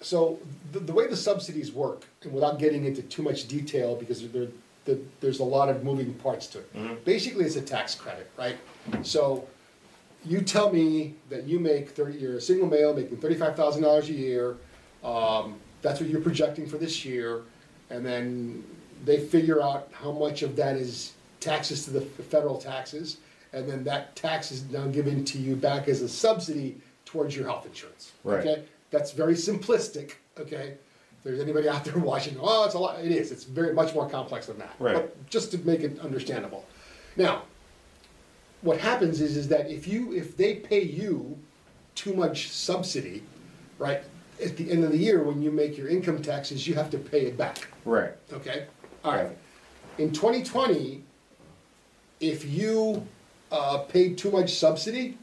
[0.00, 0.38] So
[0.72, 4.48] the, the way the subsidies work, and without getting into too much detail, because there,
[4.86, 7.04] there, there's a lot of moving parts to it.
[7.04, 8.56] Basically, it's a tax credit, right?
[9.02, 9.46] So
[10.24, 14.08] you tell me that you make thirty, you're a single male making thirty-five thousand dollars
[14.08, 14.56] a year.
[15.04, 17.42] Um, that's what you're projecting for this year,
[17.90, 18.64] and then
[19.04, 23.18] they figure out how much of that is taxes to the federal taxes,
[23.52, 27.44] and then that tax is now given to you back as a subsidy towards your
[27.44, 28.12] health insurance.
[28.24, 28.40] Right.
[28.40, 30.12] Okay, that's very simplistic.
[30.40, 30.72] Okay,
[31.18, 32.98] if there's anybody out there watching, oh, it's a lot.
[33.04, 33.30] It is.
[33.30, 34.74] It's very much more complex than that.
[34.78, 34.94] Right.
[34.94, 36.64] But just to make it understandable.
[37.16, 37.42] Now,
[38.62, 41.38] what happens is, is that if you, if they pay you
[41.94, 43.22] too much subsidy,
[43.78, 44.02] right,
[44.42, 46.98] at the end of the year, when you make your income taxes, you have to
[46.98, 48.12] pay it back, Right.
[48.32, 48.66] okay?
[49.04, 49.36] All right.
[49.98, 51.02] In twenty twenty,
[52.20, 53.06] if you,
[53.52, 55.18] uh, paid too much subsidy,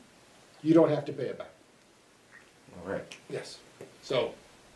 [0.63, 1.49] you don't have to pay it back.
[2.85, 3.03] All right.
[3.29, 3.57] Yes.
[4.03, 4.33] So,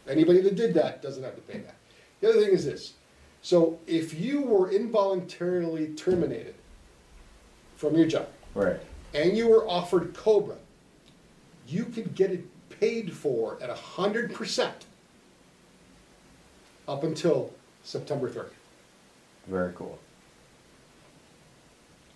[0.07, 1.75] anybody that did that doesn't have to pay that.
[2.21, 2.93] The other thing is this,
[3.41, 6.55] so if you were involuntarily terminated
[7.77, 8.79] from your job, Right.
[9.13, 10.55] and you were offered Cobra,
[11.67, 12.43] you could get it
[12.79, 14.85] paid for at hundred percent
[16.87, 17.51] up until
[17.83, 18.53] September thirtieth.
[19.47, 19.99] Very cool.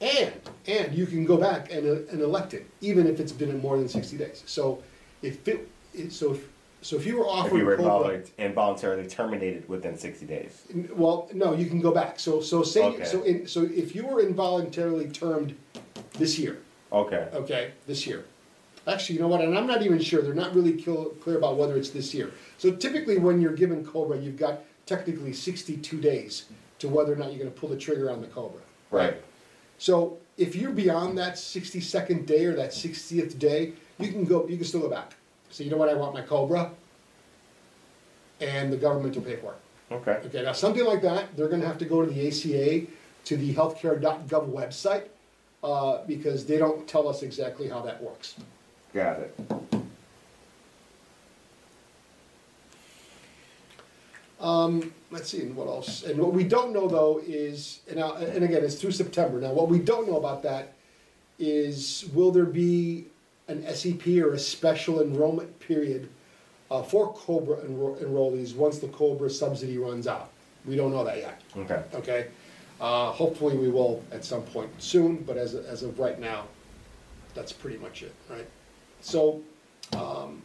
[0.02, 0.32] And,
[0.66, 3.62] and you can go back and, uh, and elect it, even if it's been in
[3.62, 4.44] more than sixty days.
[4.46, 4.82] So
[5.22, 6.48] if it, it- so if,
[6.82, 8.20] so if you were If offered you were Cobra.
[8.20, 10.64] invol- involuntarily terminated within 60 days.
[10.96, 12.22] Well, no, you can go back.
[12.22, 13.04] So, so say, Okay.
[13.04, 15.58] so in, so if you were involuntarily termed
[16.14, 16.60] this year,
[16.94, 17.28] Okay.
[17.34, 18.24] okay, this year.
[18.90, 21.78] Actually, you know what, and I'm not even sure, they're not really clear, about whether
[21.78, 22.32] it's this year.
[22.58, 26.46] So typically, when you're given Cobra, you've got technically sixty-two days
[26.80, 28.62] to whether or not you're gonna pull the trigger on the Cobra.
[28.90, 29.22] Right.
[29.78, 34.58] So if you're beyond that sixty-second day or that sixtieth day, you can go, you
[34.58, 35.14] can still go back.
[35.52, 36.72] So you know what, I want my Cobra,
[38.42, 39.94] and the government will pay for it.
[39.94, 40.20] Okay.
[40.26, 42.88] Okay, now something like that, they're gonna have to go to the ACA,
[43.26, 45.06] to the healthcare.gov website,
[45.64, 48.36] uh, because they don't tell us exactly how that works.
[48.94, 49.40] Got it.
[54.40, 56.04] Um, let's see, and what else?
[56.04, 59.40] And what we don't know though is, and, uh, and again, it's through September.
[59.40, 60.74] Now, what we don't know about that
[61.38, 63.06] is will there be
[63.48, 66.10] an SEP or a special enrollment period
[66.72, 70.32] uh, for Cobra enro- enrollees once the Cobra subsidy runs out?
[70.66, 71.42] We don't know that yet.
[71.58, 71.84] Okay.
[71.94, 72.28] Okay?
[72.80, 76.46] Uh, hopefully we will at some point soon, but as, as of right now,
[77.34, 78.48] that's pretty much it, right?
[79.02, 79.42] So,
[79.96, 80.42] um,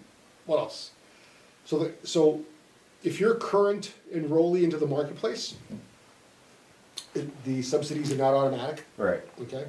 [0.46, 0.90] what else?
[1.64, 2.40] So, the, so
[3.02, 5.54] if you're current enrollee into the marketplace,
[7.14, 9.20] it, the subsidies are not automatic, Right.
[9.42, 9.66] okay?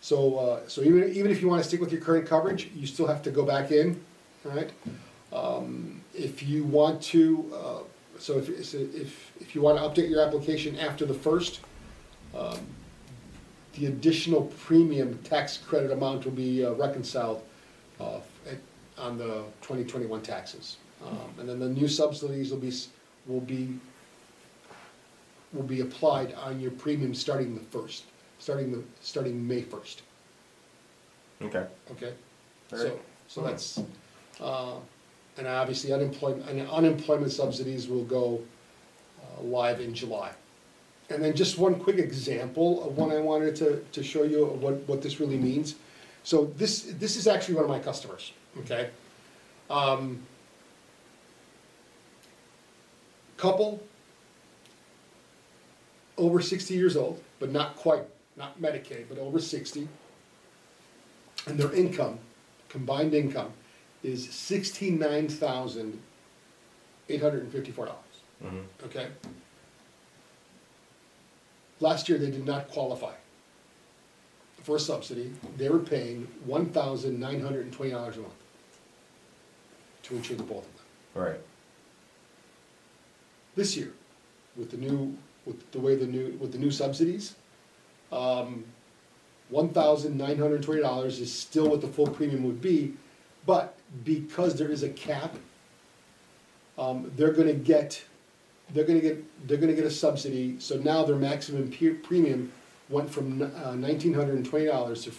[0.00, 3.06] So, uh, so even, even if you wanna stick with your current coverage, you still
[3.06, 4.00] have to go back in,
[4.44, 4.70] all right?
[5.32, 7.78] Um, if you want to, uh,
[8.18, 11.60] so if, if, if you wanna update your application after the first,
[12.36, 12.58] um,
[13.74, 17.42] the additional premium tax credit amount will be uh, reconciled,
[18.00, 18.16] uh,
[18.48, 18.58] at,
[18.98, 20.76] on the twenty twenty-one taxes.
[21.06, 22.88] Um, and then the new subsidies will be, s-
[23.26, 23.78] will be,
[25.54, 28.04] will be applied on your premium starting the first,
[28.38, 30.02] starting the, starting May first,
[31.40, 31.64] Okay.
[31.92, 32.12] okay?
[32.70, 32.88] Alright.
[32.88, 33.80] So, so that's,
[34.42, 34.74] uh,
[35.38, 38.42] and obviously unemployment, and unemployment subsidies will go,
[39.22, 40.32] uh, live in July.
[41.08, 44.62] And then just one quick example of one I wanted to, to show you of
[44.62, 45.76] what, what this really means.
[46.22, 48.90] So this, this is actually one of my customers, okay?
[49.68, 50.22] Um,
[53.36, 53.82] Couple,
[56.18, 58.02] over sixty years old, but not quite,
[58.36, 59.88] not Medicaid, but over sixty.
[61.46, 62.18] And their income,
[62.68, 63.50] combined income,
[64.02, 66.02] is sixty-nine thousand
[67.08, 67.98] eight hundred and fifty-four dollars,
[68.44, 68.84] Mm-hmm.
[68.84, 69.08] okay?
[71.80, 73.14] Last year, they did not qualify
[74.62, 75.32] for a subsidy.
[75.56, 78.34] They were paying one thousand nine hundred and twenty dollars a month
[80.04, 81.22] to insure the both of them.
[81.22, 81.40] Right.
[83.56, 83.92] This year,
[84.56, 87.34] with the new, with the way the new, with the new subsidies,
[88.12, 88.64] um,
[89.48, 92.94] one thousand nine hundred and twenty dollars is still what the full premium would be,
[93.46, 95.34] but because there is a cap,
[96.78, 98.02] um, they're gonna get,
[98.72, 102.52] they're gonna get, they're gonna get a subsidy, so now their maximum pe- premium
[102.90, 105.12] went from uh, nineteen hundred and twenty dollars to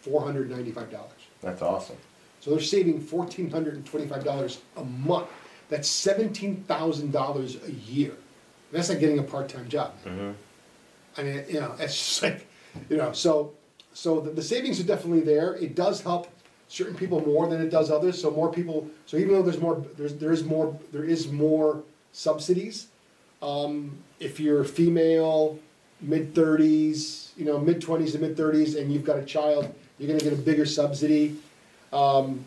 [0.00, 1.20] four hundred ninety-five dollars.
[1.42, 1.96] That's awesome.
[2.40, 5.28] So they're saving fourteen hundred and twenty-five dollars a month.
[5.68, 8.14] That's seventeen thousand dollars a year.
[8.72, 9.94] That's like getting a part-time job.
[10.04, 10.30] Mm-hmm.
[11.16, 12.46] I mean, you know, it's just like,
[12.88, 13.52] you know, so,
[13.92, 15.54] so the, the savings are definitely there.
[15.54, 16.28] It does help
[16.68, 19.82] certain people more than it does others, so more people, so even though there's more,
[19.96, 22.88] there's, there is more, there is more subsidies,
[23.40, 25.58] um, if you're female,
[26.00, 30.36] mid-thirties, you know, mid-twenties to mid-thirties, and you've got a child, you're gonna get a
[30.36, 31.36] bigger subsidy.
[31.92, 32.44] Um,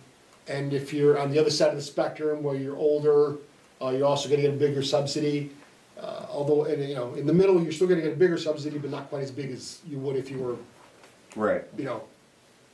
[0.48, 3.38] and if you're on the other side of the spectrum, where you're older,
[3.82, 5.52] uh, you're also gonna get a bigger subsidy.
[6.00, 8.78] Uh, although, and, you know, in the middle, you're still gonna get a bigger subsidy,
[8.78, 10.56] but not quite as big as you would if you were,
[11.36, 11.64] Right.
[11.78, 12.04] you know,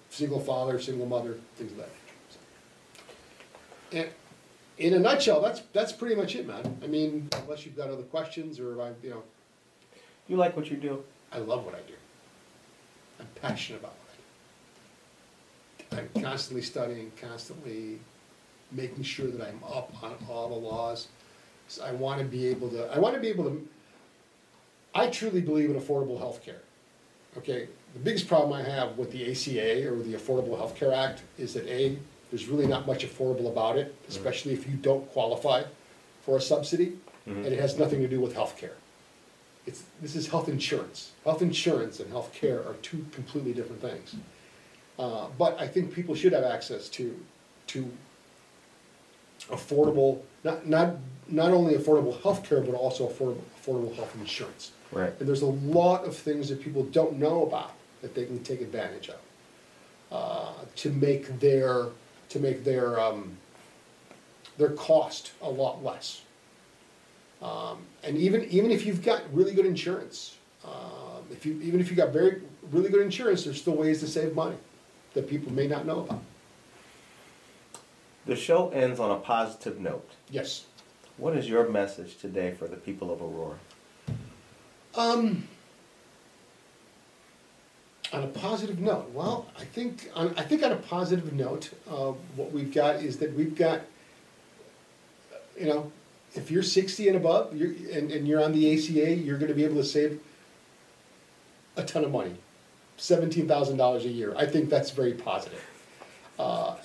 [0.09, 1.89] single father, single mother, things of that
[3.91, 4.07] nature.
[4.07, 4.09] And
[4.77, 6.77] in a nutshell, that's, that's pretty much it, man.
[6.83, 9.23] I mean, unless you've got other questions, or I, you know,
[10.27, 11.03] You like what you do?
[11.31, 11.93] I love what I do.
[13.19, 13.95] I'm passionate about
[15.89, 16.09] what I do.
[16.17, 17.99] I'm constantly studying, constantly
[18.71, 21.07] making sure that I'm up on all the laws.
[21.67, 23.67] So I want to be able to, I want to be able to,
[24.93, 26.61] I truly believe in affordable health care.
[27.37, 31.21] Okay, the biggest problem I have with the ACA or the Affordable Health Care Act
[31.37, 31.95] is that A,
[32.31, 34.09] there's really not much affordable about it, mm-hmm.
[34.09, 35.63] especially if you don't qualify
[36.23, 36.93] for a subsidy,
[37.27, 37.43] mm-hmm.
[37.43, 38.73] and it has nothing to do with health care
[39.67, 41.11] it's, this is health insurance.
[41.25, 44.15] Health insurance and health care are two completely different things.
[44.97, 47.15] Uh, but I think people should have access to,
[47.67, 47.91] to
[49.49, 50.95] affordable, not, not,
[51.27, 54.71] not only affordable health care, but also affordable, affordable health insurance.
[54.91, 55.13] Right.
[55.19, 58.61] And there's a lot of things that people don't know about that they can take
[58.61, 59.19] advantage of,
[60.11, 61.87] uh, to make their,
[62.29, 63.37] to make their, um,
[64.57, 66.21] their cost a lot less.
[67.41, 71.89] Um, and even, even if you've got really good insurance, um, if you, even if
[71.89, 74.57] you've got very, really good insurance, there's still ways to save money
[75.13, 76.21] that people may not know about.
[78.25, 80.09] The show ends on a positive note.
[80.29, 80.65] Yes.
[81.17, 83.57] What is your message today for the people of Aurora?
[84.95, 85.47] Um,
[88.11, 92.11] on a positive note, well, I think, on, I think on a positive note, uh,
[92.35, 93.81] what we've got is that we've got,
[95.59, 95.91] you know,
[96.37, 99.65] if you're sixty and above, you're, and, and you're on the ACA, you're gonna be
[99.65, 100.19] able to save
[101.75, 102.35] a ton of money.
[102.97, 104.33] seventeen thousand dollars a year.
[104.37, 105.63] I think that's very positive.
[106.39, 106.75] Uh,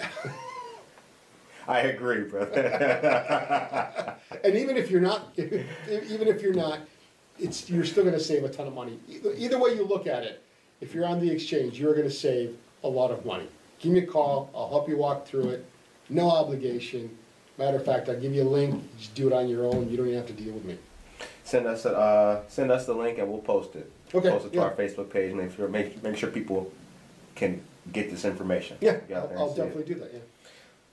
[1.69, 4.17] I agree, brother.
[4.45, 6.81] And even if you're not, even if you're not,
[7.39, 8.99] it's, you're still gonna save a ton of money.
[9.09, 10.43] Either, either way you look at it,
[10.81, 13.47] if you're on the exchange, you're gonna save a lot of money.
[13.79, 15.65] Give me a call, I'll help you walk through it,
[16.09, 17.17] no obligation.
[17.63, 19.97] Matter of fact, I'll give you a link, just do it on your own, you
[19.97, 20.77] don't even have to deal with me.
[21.45, 23.89] send us a, uh, send us the link and we'll post it.
[24.13, 24.65] Okay, Post it to yeah.
[24.65, 25.31] our Facebook page.
[25.31, 26.73] and Make sure make make sure people
[27.37, 28.79] can get this information.
[28.81, 29.65] Yeah, Get I'll, I'll see it.
[29.67, 30.19] definitely do that, yeah.